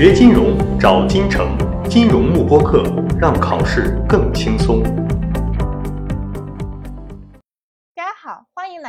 [0.00, 1.46] 学金融找金城，
[1.86, 2.82] 金融慕播课，
[3.20, 4.82] 让考试更轻松。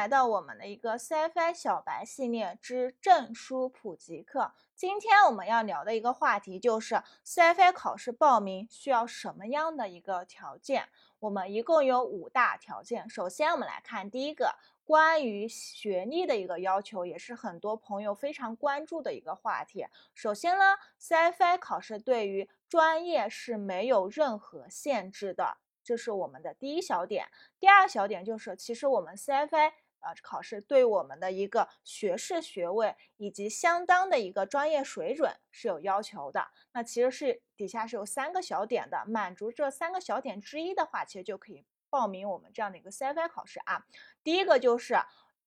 [0.00, 4.54] 来到我们的一个 CFI 小白系列之证书普及课。
[4.74, 10.88] 今天我们要聊的一个话题就是 CFI 考试报名需要什么样的一个条件？
[11.18, 13.10] 我们一共有五大条件。
[13.10, 14.54] 首先，我们来看第一个。
[14.86, 19.86] 关于学历的一个要求，也是很多朋友非常关注的一个话题。
[20.14, 27.28] 首先呢，CFI 考试对于专业是没有任何限制的，这是我们的第一小点。
[27.58, 36.48] 第二小点就是，其实我们 CFI 呃考试对我们的一个学士学位以及相当的一个专业水准是有要求的。
[36.72, 41.64] 那其实是底下是有三个小点的，满足这三个小点之一的话，其实就可以。
[41.92, 43.84] 报名我们这样的一个 CFI 考试啊，
[44.22, 44.96] 第一个就是，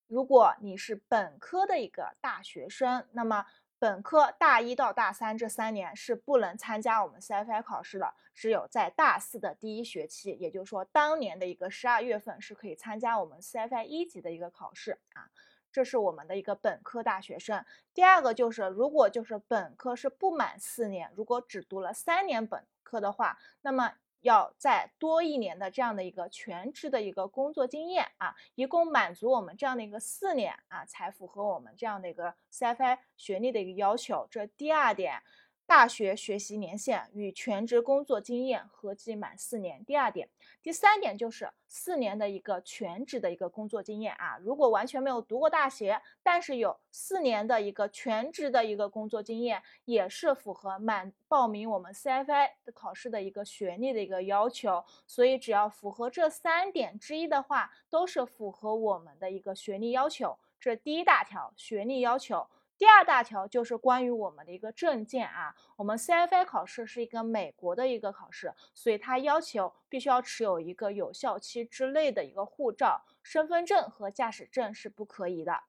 [0.07, 3.45] 如果你是本科的一个大学生，那么
[3.83, 15.27] 本科大一到大三这三年是不能参加我们 CFI 考试的，只有在大四的第一学期，也就是说当年的一个十二月份是可以参加我们 CFI 一级的一个考试啊，
[15.69, 17.65] 这是我们的一个本科大学生。
[17.93, 23.91] 第二个就是，如果就是本科是不满四年，如果只读了三年本科的话，那么。
[24.23, 34.27] 要再多一年的这样的一个全职的一个工作经验啊，一共满足我们这样的一个四年啊，才符合我们这样的一个 CFI 学历的一个要求。
[34.31, 35.21] 这第二点。
[35.65, 39.83] 大学学习年限与全职工作经验合计满四年。
[39.85, 40.29] 第二点，
[40.61, 44.37] 第三点就是四年的一个全职的一个工作经验啊。
[44.41, 54.83] 如果完全没有读过大学，但是有四年的一个全职的一个工作经验，也是符合满报名我们 CFI 的考试的一个学历的一个要求。
[55.07, 60.37] 所以只要符合这三点之一的话，都是符合我们的一个学历要求。
[60.59, 62.47] 这第一大条，学历要求。
[62.83, 75.63] 第二大条就是关于我们的一个证件啊，我们 CFA 考试是一个美国的一个考试，所以它要求必须要持有一个有效期之内的一个护照、身份证和驾驶证是不可以的。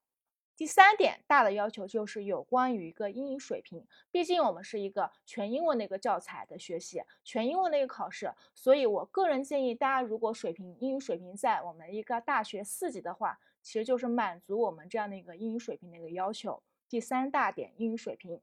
[0.56, 16.60] 第三点大的要求就是有关于一个英语水平，毕竟我们是一个全英文的一个教材的学习，全英文的一个考试，所以我个人建议大家如果水平英语水平在我们一个大学四级的话，其实就是满足我们这样的一个英语水平的一个要求。
[16.94, 18.40] 第三大点英语水平，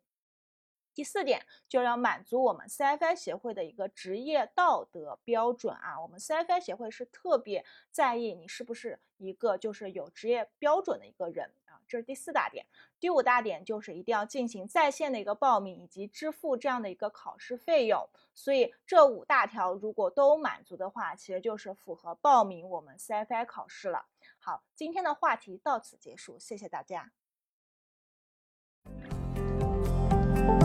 [0.94, 6.02] 第四点就要满足我们 CFI 协会的一个职业道德标准啊。
[6.02, 11.80] 我们 CFI 协会是特别在意你是不是一个就是有职业标准的一个人啊。
[11.88, 12.66] 这是第四大点。
[13.00, 18.10] 第五大点就是一定要进行在线的一个报名以及支付这样的一个考试费用。
[18.34, 24.08] 所以这五大条如果都满足的话，其实就是符合报名我们 CFI 考试了。
[24.40, 27.14] 好，今天的话题到此结束，谢谢大家。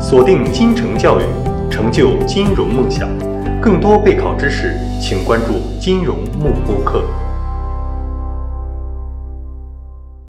[0.08, 1.24] 锁定金城教育，
[1.68, 3.08] 成就金融梦想。
[3.60, 7.02] 更多备考知识，请关注金融幕布课。